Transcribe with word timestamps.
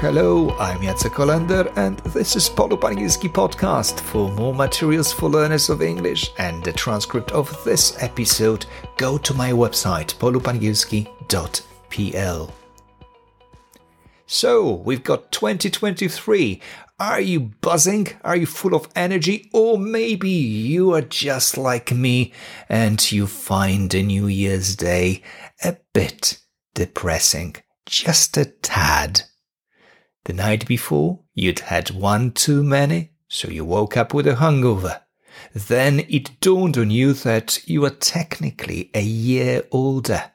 Hello, 0.00 0.50
I'm 0.58 0.78
Jacek 0.78 1.10
Kolender, 1.10 1.70
and 1.76 1.98
this 2.14 2.34
is 2.34 2.48
Polu 2.48 2.80
Angielski 2.80 3.30
podcast. 3.30 4.00
For 4.00 4.32
more 4.32 4.54
materials 4.54 5.12
for 5.12 5.28
learners 5.28 5.68
of 5.68 5.82
English 5.82 6.30
and 6.38 6.64
the 6.64 6.72
transcript 6.72 7.32
of 7.32 7.62
this 7.64 8.02
episode, 8.02 8.64
go 8.96 9.18
to 9.18 9.34
my 9.34 9.52
website 9.52 10.14
polupangielski.pl. 10.14 12.54
So, 14.24 14.72
we've 14.72 15.04
got 15.04 15.32
2023. 15.32 16.62
Are 16.98 17.20
you 17.20 17.40
buzzing? 17.60 18.08
Are 18.24 18.36
you 18.36 18.46
full 18.46 18.74
of 18.74 18.88
energy? 18.96 19.50
Or 19.52 19.76
maybe 19.76 20.30
you 20.30 20.94
are 20.94 21.02
just 21.02 21.58
like 21.58 21.92
me 21.92 22.32
and 22.70 23.12
you 23.12 23.26
find 23.26 23.90
the 23.90 24.02
New 24.02 24.28
Year's 24.28 24.76
Day 24.76 25.22
a 25.62 25.76
bit 25.92 26.38
depressing. 26.74 27.56
Just 27.84 28.38
a 28.38 28.46
tad. 28.46 29.24
The 30.24 30.32
night 30.32 30.66
before, 30.66 31.20
you'd 31.34 31.60
had 31.60 31.90
one 31.90 32.32
too 32.32 32.62
many, 32.62 33.12
so 33.28 33.48
you 33.48 33.64
woke 33.64 33.96
up 33.96 34.12
with 34.12 34.26
a 34.26 34.36
hangover. 34.36 35.02
Then 35.54 36.00
it 36.08 36.40
dawned 36.40 36.76
on 36.76 36.90
you 36.90 37.12
that 37.14 37.66
you 37.66 37.80
were 37.80 37.90
technically 37.90 38.90
a 38.94 39.02
year 39.02 39.64
older, 39.70 40.32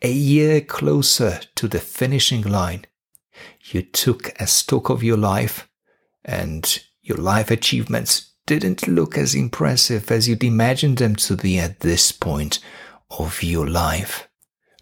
a 0.00 0.12
year 0.12 0.60
closer 0.60 1.40
to 1.56 1.66
the 1.66 1.80
finishing 1.80 2.42
line. 2.42 2.86
You 3.64 3.82
took 3.82 4.40
a 4.40 4.46
stock 4.46 4.88
of 4.90 5.02
your 5.02 5.16
life, 5.16 5.68
and 6.24 6.80
your 7.02 7.18
life 7.18 7.50
achievements 7.50 8.32
didn't 8.46 8.86
look 8.86 9.18
as 9.18 9.34
impressive 9.34 10.10
as 10.10 10.28
you'd 10.28 10.44
imagined 10.44 10.98
them 10.98 11.16
to 11.16 11.36
be 11.36 11.58
at 11.58 11.80
this 11.80 12.12
point 12.12 12.60
of 13.10 13.42
your 13.42 13.66
life. 13.68 14.28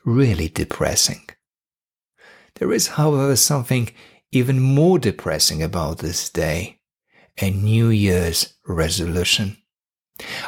Really 0.04 0.48
depressing. 0.48 1.26
There 2.56 2.72
is, 2.72 2.88
however, 2.88 3.36
something 3.36 3.90
even 4.34 4.60
more 4.60 4.98
depressing 4.98 5.62
about 5.62 5.98
this 5.98 6.28
day 6.28 6.78
a 7.40 7.50
New 7.50 7.88
Year's 7.88 8.54
resolution. 8.66 9.56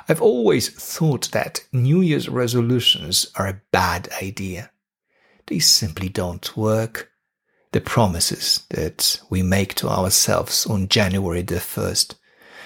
I've 0.08 0.22
always 0.22 0.68
thought 0.68 1.30
that 1.32 1.64
New 1.72 2.00
Year's 2.00 2.28
resolutions 2.28 3.30
are 3.34 3.48
a 3.48 3.60
bad 3.72 4.08
idea. 4.22 4.70
They 5.46 5.58
simply 5.58 6.08
don't 6.08 6.56
work. 6.56 7.10
The 7.72 7.80
promises 7.80 8.64
that 8.70 9.20
we 9.28 9.42
make 9.42 9.74
to 9.74 9.88
ourselves 9.88 10.66
on 10.66 10.88
January 10.88 11.42
the 11.42 11.56
1st, 11.56 12.14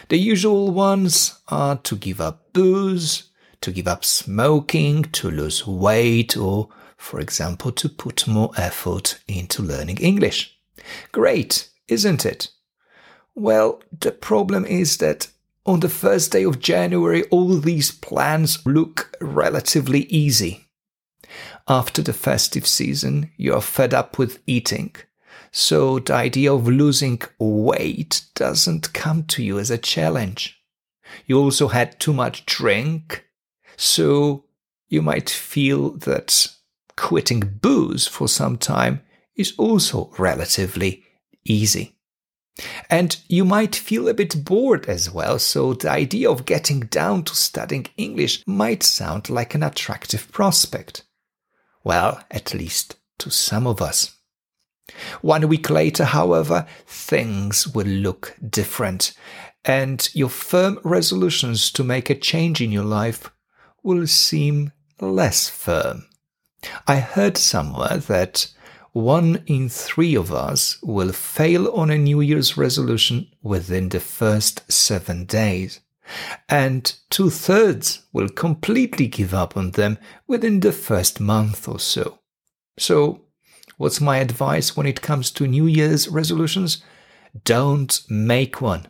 the 0.08 0.18
usual 0.18 0.70
ones 0.70 1.40
are 1.48 1.76
to 1.78 1.96
give 1.96 2.20
up 2.20 2.52
booze, 2.52 3.30
to 3.62 3.72
give 3.72 3.88
up 3.88 4.04
smoking, 4.04 5.04
to 5.04 5.30
lose 5.30 5.66
weight, 5.66 6.36
or, 6.36 6.68
for 6.96 7.20
example, 7.20 7.72
to 7.72 7.88
put 7.88 8.28
more 8.28 8.50
effort 8.56 9.20
into 9.26 9.62
learning 9.62 9.96
English. 9.98 10.59
Great, 11.12 11.68
isn't 11.88 12.24
it? 12.24 12.48
Well, 13.34 13.82
the 13.98 14.12
problem 14.12 14.64
is 14.64 14.98
that 14.98 15.28
on 15.66 15.80
the 15.80 15.88
first 15.88 16.32
day 16.32 16.44
of 16.44 16.58
January, 16.58 17.24
all 17.24 17.56
these 17.56 17.90
plans 17.90 18.64
look 18.66 19.16
relatively 19.20 20.00
easy. 20.04 20.66
After 21.68 22.02
the 22.02 22.12
festive 22.12 22.66
season, 22.66 23.30
you 23.36 23.54
are 23.54 23.60
fed 23.60 23.94
up 23.94 24.18
with 24.18 24.42
eating. 24.46 24.96
So 25.52 25.98
the 25.98 26.14
idea 26.14 26.52
of 26.52 26.68
losing 26.68 27.20
weight 27.38 28.22
doesn't 28.34 28.92
come 28.92 29.24
to 29.24 29.42
you 29.42 29.58
as 29.58 29.70
a 29.70 29.78
challenge. 29.78 30.60
You 31.26 31.38
also 31.38 31.68
had 31.68 31.98
too 32.00 32.12
much 32.12 32.46
drink. 32.46 33.26
So 33.76 34.44
you 34.88 35.02
might 35.02 35.30
feel 35.30 35.90
that 35.98 36.46
quitting 36.96 37.58
booze 37.60 38.06
for 38.06 38.28
some 38.28 38.56
time 38.56 39.02
is 39.36 39.54
also 39.58 40.12
relatively 40.18 41.04
easy. 41.44 41.96
And 42.90 43.16
you 43.28 43.44
might 43.44 43.74
feel 43.74 44.08
a 44.08 44.14
bit 44.14 44.44
bored 44.44 44.86
as 44.86 45.10
well, 45.10 45.38
so 45.38 45.72
the 45.72 45.90
idea 45.90 46.30
of 46.30 46.44
getting 46.44 46.80
down 46.80 47.24
to 47.24 47.34
studying 47.34 47.86
English 47.96 48.42
might 48.46 48.82
sound 48.82 49.30
like 49.30 49.54
an 49.54 49.62
attractive 49.62 50.30
prospect. 50.30 51.04
Well, 51.84 52.22
at 52.30 52.52
least 52.52 52.96
to 53.18 53.30
some 53.30 53.66
of 53.66 53.80
us. 53.80 54.16
One 55.22 55.48
week 55.48 55.70
later, 55.70 56.04
however, 56.04 56.66
things 56.86 57.68
will 57.68 57.86
look 57.86 58.36
different, 58.46 59.12
and 59.64 60.08
your 60.14 60.28
firm 60.28 60.80
resolutions 60.82 61.70
to 61.72 61.84
make 61.84 62.10
a 62.10 62.14
change 62.14 62.60
in 62.60 62.72
your 62.72 62.84
life 62.84 63.30
will 63.82 64.06
seem 64.06 64.72
less 65.00 65.48
firm. 65.48 66.06
I 66.86 66.96
heard 66.96 67.38
somewhere 67.38 67.98
that 67.98 68.48
one 68.92 69.42
in 69.46 69.68
three 69.68 70.16
of 70.16 70.32
us 70.32 70.80
will 70.82 71.12
fail 71.12 71.68
on 71.68 71.90
a 71.90 71.98
New 71.98 72.20
Year's 72.20 72.56
resolution 72.56 73.28
within 73.42 73.88
the 73.88 74.00
first 74.00 74.70
seven 74.70 75.24
days. 75.24 75.80
And 76.48 76.92
two 77.08 77.30
thirds 77.30 78.02
will 78.12 78.28
completely 78.28 79.06
give 79.06 79.32
up 79.32 79.56
on 79.56 79.72
them 79.72 79.98
within 80.26 80.60
the 80.60 80.72
first 80.72 81.20
month 81.20 81.68
or 81.68 81.78
so. 81.78 82.18
So, 82.78 83.26
what's 83.76 84.00
my 84.00 84.18
advice 84.18 84.76
when 84.76 84.86
it 84.86 85.02
comes 85.02 85.30
to 85.32 85.46
New 85.46 85.66
Year's 85.66 86.08
resolutions? 86.08 86.82
Don't 87.44 88.00
make 88.08 88.60
one. 88.60 88.86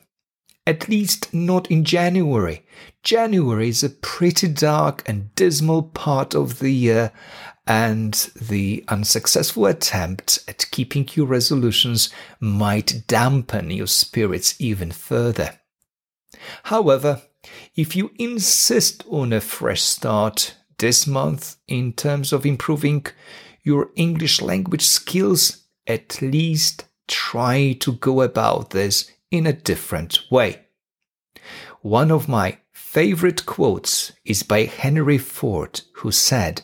At 0.67 0.89
least 0.89 1.35
not 1.35 1.71
in 1.71 1.85
January. 1.85 2.65
January 3.03 3.69
is 3.69 3.83
a 3.83 3.91
pretty 3.91 4.49
dark 4.49 5.03
and 5.07 5.35
dismal 5.35 5.83
part 5.83 6.35
of 6.35 6.59
the 6.59 6.71
year, 6.71 7.13
and 7.71 8.33
the 8.35 8.85
unsuccessful 8.89 9.65
attempt 9.67 10.41
at 10.49 10.69
keeping 10.73 11.09
your 11.15 11.27
resolutions 11.27 12.11
might 12.41 13.05
dampen 13.07 13.71
your 13.71 13.87
spirits 13.87 14.57
even 14.61 14.91
further. 14.91 15.61
However, 16.65 17.23
if 17.77 17.95
you 17.95 18.11
insist 18.19 19.05
on 19.09 19.33
a 19.33 19.41
fresh 19.41 19.83
start 19.83 20.57
this 20.79 21.07
month 21.07 21.59
in 21.69 21.93
terms 21.93 22.33
of 22.33 22.45
improving 22.45 23.07
your 23.63 23.91
English 23.95 24.41
language 24.41 24.85
skills, 24.85 25.65
at 25.87 26.21
least 26.21 26.87
try 27.07 27.77
to 27.79 27.93
go 27.93 28.23
about 28.23 28.71
this 28.71 29.13
in 29.31 29.47
a 29.47 29.53
different 29.53 30.19
way. 30.29 30.61
One 31.83 32.11
of 32.11 32.29
my 32.29 32.59
favorite 32.73 33.47
quotes 33.47 34.11
is 34.25 34.43
by 34.43 34.65
Henry 34.65 35.19
Ford, 35.19 35.83
who 35.99 36.11
said, 36.11 36.63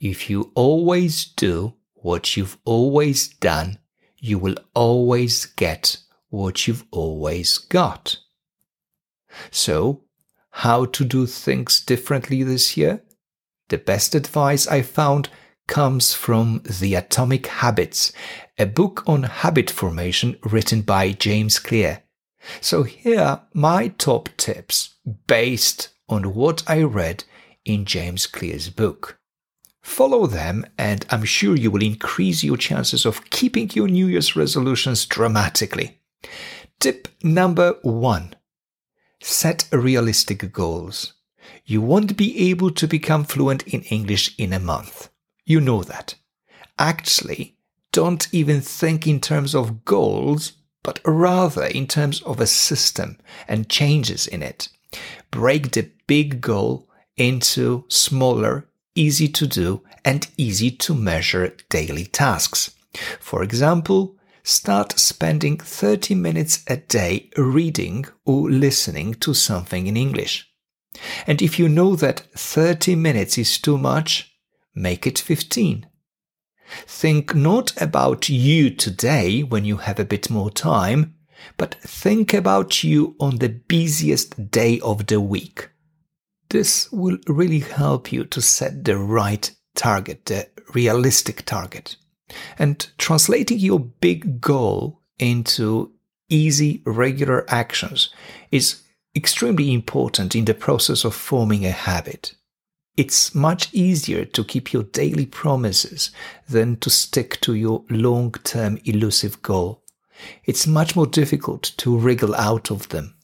if 0.00 0.30
you 0.30 0.52
always 0.54 1.24
do 1.24 1.74
what 1.94 2.36
you've 2.36 2.58
always 2.64 3.28
done, 3.28 3.78
you 4.18 4.38
will 4.38 4.56
always 4.74 5.46
get 5.46 5.98
what 6.28 6.66
you've 6.66 6.84
always 6.90 7.58
got. 7.58 8.18
So, 9.50 10.04
how 10.50 10.86
to 10.86 11.04
do 11.04 11.26
things 11.26 11.80
differently 11.80 12.42
this 12.42 12.76
year? 12.76 13.02
The 13.68 13.78
best 13.78 14.14
advice 14.14 14.66
I 14.66 14.82
found 14.82 15.28
comes 15.66 16.14
from 16.14 16.62
The 16.80 16.94
Atomic 16.94 17.46
Habits, 17.46 18.12
a 18.58 18.66
book 18.66 19.02
on 19.06 19.24
habit 19.24 19.70
formation 19.70 20.36
written 20.42 20.82
by 20.82 21.12
James 21.12 21.58
Clear. 21.58 22.02
So 22.60 22.82
here 22.82 23.20
are 23.20 23.42
my 23.52 23.88
top 23.88 24.30
tips 24.36 24.96
based 25.26 25.90
on 26.08 26.34
what 26.34 26.62
I 26.66 26.82
read 26.82 27.24
in 27.64 27.84
James 27.84 28.26
Clear's 28.26 28.70
book. 28.70 29.17
Follow 29.82 30.26
them, 30.26 30.66
and 30.76 31.06
I'm 31.10 31.24
sure 31.24 31.56
you 31.56 31.70
will 31.70 31.82
increase 31.82 32.44
your 32.44 32.56
chances 32.56 33.06
of 33.06 33.30
keeping 33.30 33.70
your 33.72 33.88
New 33.88 34.06
Year's 34.06 34.36
resolutions 34.36 35.06
dramatically. 35.06 36.00
Tip 36.80 37.08
number 37.22 37.76
one 37.82 38.34
set 39.20 39.68
realistic 39.72 40.52
goals. 40.52 41.14
You 41.64 41.82
won't 41.82 42.16
be 42.16 42.50
able 42.50 42.70
to 42.70 42.86
become 42.86 43.24
fluent 43.24 43.66
in 43.66 43.82
English 43.82 44.34
in 44.38 44.52
a 44.52 44.60
month. 44.60 45.10
You 45.44 45.60
know 45.60 45.82
that. 45.82 46.14
Actually, 46.78 47.56
don't 47.90 48.28
even 48.32 48.60
think 48.60 49.06
in 49.06 49.20
terms 49.20 49.54
of 49.54 49.84
goals, 49.84 50.52
but 50.82 51.00
rather 51.04 51.64
in 51.64 51.86
terms 51.86 52.22
of 52.22 52.40
a 52.40 52.46
system 52.46 53.18
and 53.48 53.68
changes 53.68 54.26
in 54.26 54.42
it. 54.42 54.68
Break 55.30 55.72
the 55.72 55.90
big 56.06 56.40
goal 56.40 56.88
into 57.16 57.84
smaller, 57.88 58.67
easy 58.98 59.28
to 59.28 59.46
do 59.46 59.82
and 60.04 60.26
easy 60.36 60.70
to 60.70 60.94
measure 60.94 61.54
daily 61.68 62.04
tasks. 62.04 62.74
For 63.20 63.42
example, 63.42 64.16
start 64.42 64.98
spending 64.98 65.58
30 65.58 66.14
minutes 66.14 66.64
a 66.66 66.78
day 66.78 67.30
reading 67.36 68.06
or 68.24 68.50
listening 68.50 69.14
to 69.14 69.34
something 69.34 69.86
in 69.86 69.96
English. 69.96 70.50
And 71.26 71.40
if 71.40 71.58
you 71.58 71.68
know 71.68 71.94
that 71.96 72.20
30 72.34 72.96
minutes 72.96 73.38
is 73.38 73.58
too 73.58 73.78
much, 73.78 74.34
make 74.74 75.06
it 75.06 75.18
15. 75.18 75.86
Think 76.86 77.34
not 77.34 77.80
about 77.80 78.28
you 78.28 78.70
today 78.70 79.42
when 79.42 79.64
you 79.64 79.78
have 79.78 79.98
a 80.00 80.04
bit 80.04 80.28
more 80.28 80.50
time, 80.50 81.14
but 81.56 81.76
think 81.82 82.34
about 82.34 82.82
you 82.82 83.14
on 83.20 83.36
the 83.36 83.48
busiest 83.48 84.50
day 84.50 84.80
of 84.80 85.06
the 85.06 85.20
week. 85.20 85.70
This 86.50 86.90
will 86.90 87.18
really 87.26 87.60
help 87.60 88.10
you 88.12 88.24
to 88.24 88.40
set 88.40 88.84
the 88.84 88.96
right 88.96 89.50
target, 89.74 90.26
the 90.26 90.48
realistic 90.74 91.44
target. 91.44 91.96
And 92.58 92.88
translating 92.98 93.58
your 93.58 93.80
big 93.80 94.40
goal 94.40 95.00
into 95.18 95.92
easy, 96.28 96.82
regular 96.84 97.44
actions 97.48 98.10
is 98.50 98.82
extremely 99.16 99.72
important 99.72 100.34
in 100.34 100.44
the 100.44 100.54
process 100.54 101.04
of 101.04 101.14
forming 101.14 101.64
a 101.64 101.70
habit. 101.70 102.34
It's 102.96 103.34
much 103.34 103.72
easier 103.72 104.24
to 104.24 104.44
keep 104.44 104.72
your 104.72 104.82
daily 104.82 105.26
promises 105.26 106.10
than 106.48 106.76
to 106.78 106.90
stick 106.90 107.40
to 107.42 107.54
your 107.54 107.84
long 107.88 108.32
term 108.44 108.78
elusive 108.84 109.40
goal. 109.42 109.82
It's 110.44 110.66
much 110.66 110.96
more 110.96 111.06
difficult 111.06 111.62
to 111.78 111.96
wriggle 111.96 112.34
out 112.34 112.70
of 112.70 112.88
them. 112.88 113.14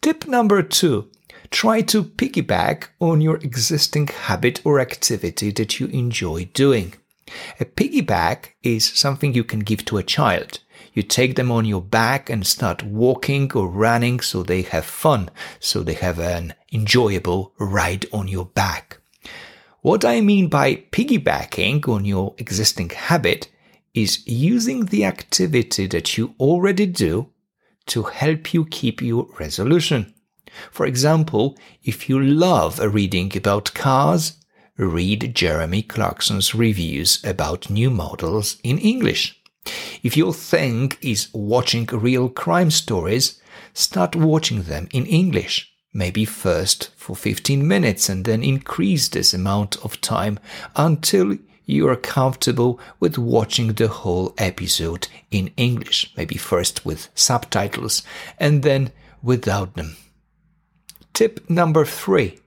Tip 0.00 0.26
number 0.26 0.62
two 0.62 1.08
try 1.52 1.82
to 1.82 2.02
piggyback 2.02 2.88
on 2.98 3.20
your 3.20 3.36
existing 3.36 4.06
habit 4.06 4.60
or 4.64 4.80
activity 4.80 5.52
that 5.52 5.78
you 5.78 5.86
enjoy 5.88 6.46
doing. 6.54 6.94
A 7.60 7.66
piggyback 7.66 8.52
is 8.62 8.86
something 8.86 9.34
you 9.34 9.44
can 9.44 9.60
give 9.60 9.84
to 9.84 9.98
a 9.98 10.02
child. 10.02 10.60
You 10.94 11.02
take 11.02 11.36
them 11.36 11.52
on 11.52 11.64
your 11.66 11.82
back 11.82 12.28
and 12.30 12.46
start 12.46 12.82
walking 12.82 13.52
or 13.52 13.68
running 13.68 14.20
so 14.20 14.42
they 14.42 14.62
have 14.62 14.84
fun, 14.84 15.30
so 15.60 15.82
they 15.82 15.94
have 15.94 16.18
an 16.18 16.54
enjoyable 16.72 17.52
ride 17.58 18.06
on 18.12 18.28
your 18.28 18.46
back. 18.46 18.98
What 19.82 20.04
I 20.04 20.20
mean 20.20 20.48
by 20.48 20.76
piggybacking 20.90 21.86
on 21.88 22.04
your 22.04 22.34
existing 22.38 22.90
habit 22.90 23.48
is 23.94 24.26
using 24.26 24.86
the 24.86 25.04
activity 25.04 25.86
that 25.88 26.16
you 26.16 26.34
already 26.40 26.86
do 26.86 27.28
to 27.86 28.04
help 28.04 28.54
you 28.54 28.64
keep 28.64 29.02
your 29.02 29.26
resolution. 29.38 30.14
For 30.70 30.86
example, 30.86 31.56
if 31.82 32.08
you 32.08 32.20
love 32.20 32.78
reading 32.78 33.36
about 33.36 33.74
cars, 33.74 34.34
read 34.76 35.34
Jeremy 35.34 35.82
Clarkson's 35.82 36.54
reviews 36.54 37.22
about 37.24 37.70
new 37.70 37.90
models 37.90 38.56
in 38.62 38.78
English. 38.78 39.40
If 40.02 40.16
your 40.16 40.34
thing 40.34 40.92
is 41.00 41.28
watching 41.32 41.86
real 41.86 42.28
crime 42.28 42.70
stories, 42.70 43.40
start 43.74 44.16
watching 44.16 44.62
them 44.62 44.88
in 44.92 45.06
English. 45.06 45.72
Maybe 45.94 46.24
first 46.24 46.90
for 46.96 47.14
15 47.14 47.66
minutes 47.68 48.08
and 48.08 48.24
then 48.24 48.42
increase 48.42 49.08
this 49.08 49.34
amount 49.34 49.76
of 49.84 50.00
time 50.00 50.40
until 50.74 51.36
you 51.66 51.86
are 51.88 51.96
comfortable 51.96 52.80
with 52.98 53.18
watching 53.18 53.74
the 53.74 53.88
whole 53.88 54.34
episode 54.38 55.08
in 55.30 55.52
English. 55.56 56.12
Maybe 56.16 56.36
first 56.36 56.84
with 56.84 57.08
subtitles 57.14 58.02
and 58.38 58.62
then 58.62 58.90
without 59.22 59.74
them. 59.74 59.96
Tip 61.14 61.50
number 61.50 61.84
three. 61.84 62.38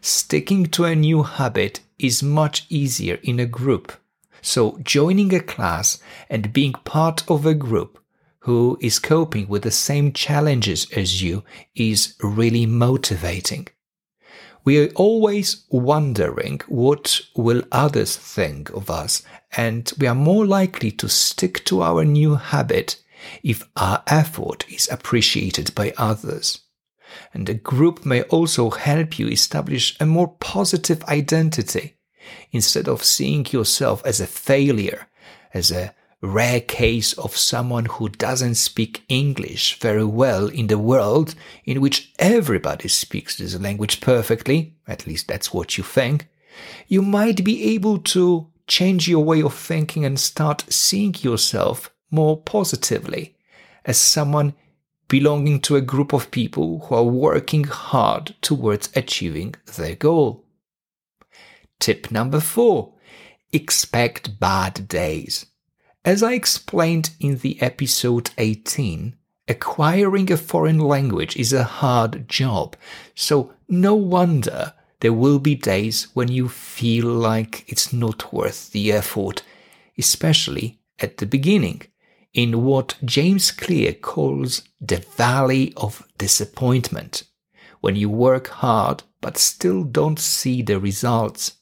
Sticking 0.00 0.66
to 0.66 0.84
a 0.84 0.96
new 0.96 1.24
habit 1.24 1.80
is 1.98 2.22
much 2.22 2.64
easier 2.70 3.18
in 3.22 3.38
a 3.38 3.44
group. 3.44 3.92
So 4.40 4.78
joining 4.82 5.34
a 5.34 5.40
class 5.40 5.98
and 6.30 6.54
being 6.54 6.72
part 6.72 7.22
of 7.30 7.44
a 7.44 7.54
group 7.54 7.98
who 8.40 8.78
is 8.80 8.98
coping 8.98 9.46
with 9.46 9.62
the 9.62 9.70
same 9.70 10.12
challenges 10.12 10.90
as 10.96 11.22
you 11.22 11.44
is 11.74 12.14
really 12.22 12.64
motivating. 12.64 13.68
We 14.64 14.82
are 14.82 14.92
always 14.94 15.64
wondering 15.68 16.62
what 16.68 17.20
will 17.36 17.62
others 17.70 18.16
think 18.16 18.70
of 18.70 18.90
us 18.90 19.22
and 19.54 19.92
we 19.98 20.06
are 20.06 20.14
more 20.14 20.46
likely 20.46 20.92
to 20.92 21.10
stick 21.10 21.62
to 21.66 21.82
our 21.82 22.06
new 22.06 22.36
habit 22.36 23.02
if 23.42 23.68
our 23.76 24.02
effort 24.06 24.64
is 24.70 24.88
appreciated 24.90 25.74
by 25.74 25.92
others. 25.98 26.60
And 27.32 27.46
the 27.46 27.54
group 27.54 28.04
may 28.04 28.22
also 28.24 28.70
help 28.70 29.18
you 29.18 29.28
establish 29.28 29.96
a 30.00 30.06
more 30.06 30.28
positive 30.28 31.02
identity 31.04 31.96
instead 32.50 32.88
of 32.88 33.04
seeing 33.04 33.46
yourself 33.50 34.04
as 34.04 34.20
a 34.20 34.26
failure, 34.26 35.08
as 35.52 35.70
a 35.70 35.94
rare 36.22 36.60
case 36.60 37.12
of 37.14 37.36
someone 37.36 37.84
who 37.86 38.08
doesn't 38.08 38.54
speak 38.54 39.02
English 39.08 39.78
very 39.80 40.04
well 40.04 40.46
in 40.46 40.68
the 40.68 40.78
world 40.78 41.34
in 41.64 41.80
which 41.80 42.12
everybody 42.18 42.88
speaks 42.88 43.36
this 43.36 43.58
language 43.58 44.00
perfectly, 44.00 44.76
at 44.86 45.06
least 45.06 45.26
that's 45.26 45.52
what 45.52 45.76
you 45.76 45.82
think, 45.82 46.28
you 46.86 47.02
might 47.02 47.44
be 47.44 47.74
able 47.74 47.98
to 47.98 48.46
change 48.68 49.08
your 49.08 49.24
way 49.24 49.42
of 49.42 49.54
thinking 49.54 50.04
and 50.04 50.20
start 50.20 50.64
seeing 50.68 51.14
yourself 51.20 51.92
more 52.10 52.40
positively 52.40 53.34
as 53.84 53.98
someone 53.98 54.54
belonging 55.12 55.60
to 55.60 55.76
a 55.76 55.82
group 55.82 56.14
of 56.14 56.30
people 56.30 56.86
who 56.86 56.94
are 56.94 57.04
working 57.04 57.64
hard 57.64 58.34
towards 58.40 58.88
achieving 58.96 59.54
their 59.76 59.94
goal. 59.94 60.42
Tip 61.78 62.10
number 62.10 62.40
four 62.40 62.94
expect 63.52 64.40
bad 64.40 64.88
days. 64.88 65.44
As 66.02 66.22
I 66.22 66.32
explained 66.32 67.10
in 67.20 67.36
the 67.36 67.60
episode 67.60 68.30
18, 68.38 69.14
acquiring 69.48 70.32
a 70.32 70.38
foreign 70.38 70.78
language 70.78 71.36
is 71.36 71.52
a 71.52 71.64
hard 71.82 72.26
job, 72.26 72.74
so 73.14 73.52
no 73.68 73.94
wonder 73.94 74.72
there 75.00 75.12
will 75.12 75.38
be 75.38 75.54
days 75.54 76.04
when 76.14 76.28
you 76.28 76.48
feel 76.48 77.04
like 77.04 77.64
it's 77.68 77.92
not 77.92 78.32
worth 78.32 78.70
the 78.70 78.90
effort, 78.90 79.42
especially 79.98 80.80
at 81.00 81.18
the 81.18 81.26
beginning 81.26 81.82
in 82.34 82.64
what 82.64 82.96
James 83.04 83.50
Clear 83.50 83.92
calls 83.92 84.62
the 84.80 85.04
valley 85.16 85.72
of 85.76 86.06
disappointment. 86.18 87.24
When 87.80 87.96
you 87.96 88.08
work 88.08 88.48
hard 88.48 89.02
but 89.22 89.38
still 89.38 89.84
don't 89.84 90.18
see 90.18 90.60
the 90.60 90.78
results. 90.78 91.56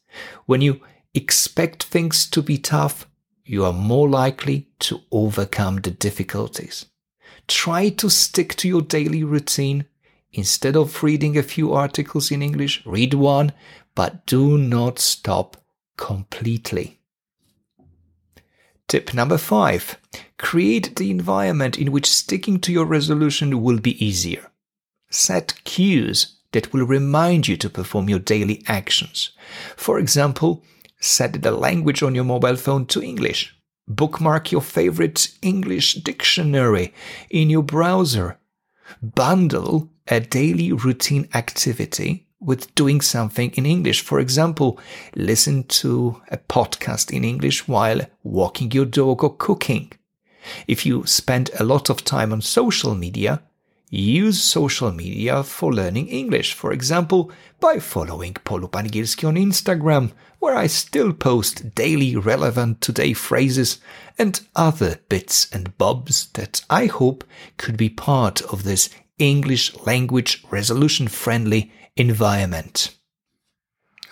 When 0.46 0.60
you 0.60 0.80
expect 1.14 1.84
things 1.84 2.28
to 2.30 2.42
be 2.42 2.58
tough, 2.58 3.06
you 3.44 3.64
are 3.64 3.72
more 3.72 4.08
likely 4.08 4.68
to 4.80 5.00
overcome 5.12 5.76
the 5.76 5.90
difficulties. 5.90 6.86
Try 7.46 7.90
to 7.90 8.10
stick 8.10 8.56
to 8.56 8.68
your 8.68 8.82
daily 8.82 9.22
routine. 9.22 9.84
Instead 10.32 10.76
of 10.76 11.02
reading 11.02 11.36
a 11.36 11.42
few 11.42 11.72
articles 11.72 12.30
in 12.30 12.42
English, 12.42 12.84
read 12.86 13.14
one, 13.14 13.52
but 13.94 14.24
do 14.26 14.56
not 14.56 14.98
stop 14.98 15.56
completely. 15.96 16.99
Tip 18.90 19.14
number 19.14 19.38
five 19.38 19.96
create 20.36 20.96
the 20.96 21.12
environment 21.12 21.78
in 21.78 21.92
which 21.92 22.10
sticking 22.10 22.58
to 22.58 22.72
your 22.72 22.84
resolution 22.84 23.62
will 23.62 23.78
be 23.78 24.04
easier. 24.04 24.50
Set 25.08 25.62
cues 25.62 26.38
that 26.50 26.72
will 26.72 26.84
remind 26.84 27.46
you 27.46 27.56
to 27.58 27.70
perform 27.70 28.08
your 28.08 28.18
daily 28.18 28.64
actions. 28.66 29.30
For 29.76 30.00
example, 30.00 30.64
set 30.98 31.40
the 31.40 31.52
language 31.52 32.02
on 32.02 32.16
your 32.16 32.24
mobile 32.24 32.56
phone 32.56 32.84
to 32.86 33.00
English. 33.00 33.54
Bookmark 33.86 34.50
your 34.50 34.60
favorite 34.60 35.36
English 35.40 35.94
dictionary 35.94 36.92
in 37.30 37.48
your 37.48 37.62
browser. 37.62 38.40
Bundle 39.00 39.88
a 40.08 40.18
daily 40.18 40.72
routine 40.72 41.28
activity 41.32 42.26
with 42.40 42.74
doing 42.74 43.00
something 43.00 43.50
in 43.52 43.66
English. 43.66 44.00
For 44.00 44.18
example, 44.18 44.78
listen 45.14 45.64
to 45.64 46.20
a 46.30 46.38
podcast 46.38 47.10
in 47.10 47.24
English 47.24 47.68
while 47.68 48.00
walking 48.22 48.70
your 48.72 48.86
dog 48.86 49.22
or 49.22 49.36
cooking. 49.36 49.92
If 50.66 50.86
you 50.86 51.04
spend 51.06 51.50
a 51.58 51.64
lot 51.64 51.90
of 51.90 52.04
time 52.04 52.32
on 52.32 52.40
social 52.40 52.94
media, 52.94 53.42
use 53.90 54.42
social 54.42 54.92
media 54.92 55.42
for 55.42 55.72
learning 55.72 56.08
English. 56.08 56.54
For 56.54 56.72
example, 56.72 57.30
by 57.58 57.78
following 57.78 58.34
Polu 58.34 58.70
Pangilski 58.70 59.28
on 59.28 59.34
Instagram, 59.34 60.12
where 60.38 60.56
I 60.56 60.68
still 60.68 61.12
post 61.12 61.74
daily 61.74 62.16
relevant 62.16 62.80
today 62.80 63.12
phrases 63.12 63.78
and 64.18 64.40
other 64.56 65.00
bits 65.08 65.50
and 65.52 65.76
bobs 65.76 66.28
that 66.34 66.64
I 66.70 66.86
hope 66.86 67.24
could 67.58 67.76
be 67.76 67.90
part 67.90 68.40
of 68.42 68.62
this 68.62 68.88
English 69.18 69.76
language 69.84 70.42
resolution 70.50 71.08
friendly 71.08 71.70
environment. 71.96 72.96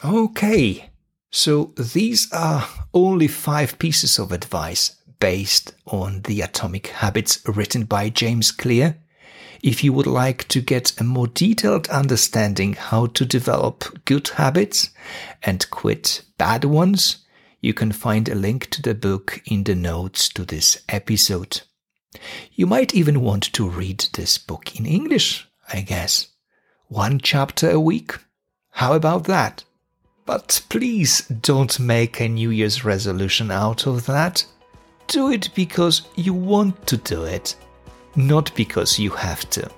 Okay, 0.04 0.90
so 1.30 1.73
these 1.76 2.32
are 2.32 2.66
only 2.94 3.26
five 3.26 3.78
pieces 3.78 4.18
of 4.18 4.32
advice 4.32 4.97
based 5.20 5.75
on 5.87 6.23
the 6.23 6.40
Atomic 6.40 6.88
Habits 6.88 7.40
written 7.47 7.85
by 7.85 8.08
James 8.08 8.52
Clear. 8.52 8.97
If 9.61 9.82
you 9.82 9.92
would 9.92 10.06
like 10.06 10.47
to 10.49 10.61
get 10.61 11.00
a 11.00 11.04
more 11.04 11.26
detailed 11.26 11.88
understanding 11.88 12.75
how 12.75 13.06
to 13.06 13.25
develop 13.25 14.04
good 14.04 14.28
habits 14.28 14.90
and 15.42 15.68
quit 15.70 16.23
bad 16.38 16.64
ones, 16.64 17.25
you 17.61 17.75
can 17.75 17.90
find 17.90 18.28
a 18.28 18.37
link 18.37 18.70
to 18.70 18.80
the 18.80 18.94
book 18.94 19.42
in 19.47 19.64
the 19.64 19.75
notes 19.75 20.28
to 20.30 20.44
this 20.44 20.80
episode. 20.88 21.62
You 22.52 22.66
might 22.66 22.94
even 22.94 23.20
want 23.20 23.52
to 23.54 23.68
read 23.68 24.06
this 24.12 24.38
book 24.38 24.78
in 24.78 24.87
English, 24.87 25.49
I 25.73 25.80
guess 25.80 26.28
one 26.88 27.21
chapter 27.21 27.71
a 27.71 27.80
week. 27.80 28.18
How 28.71 28.95
about 28.95 29.25
that? 29.25 29.64
But 30.25 30.62
please 30.68 31.26
don't 31.28 31.78
make 31.78 32.21
a 32.21 32.28
New 32.28 32.50
Year's 32.50 32.85
resolution 32.85 33.50
out 33.50 33.87
of 33.87 34.07
that. 34.07 34.45
Do 35.07 35.30
it 35.30 35.50
because 35.54 36.02
you 36.16 36.35
want 36.35 36.87
to 36.87 36.97
do 36.97 37.25
it, 37.25 37.57
not 38.16 38.54
because 38.54 38.99
you 38.99 39.11
have 39.11 39.49
to. 39.50 39.71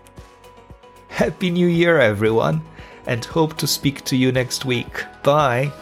Happy 1.09 1.51
New 1.51 1.67
Year, 1.67 1.99
everyone, 1.99 2.63
and 3.07 3.25
hope 3.25 3.57
to 3.59 3.67
speak 3.67 4.05
to 4.05 4.17
you 4.17 4.33
next 4.33 4.65
week. 4.65 5.05
Bye. 5.23 5.73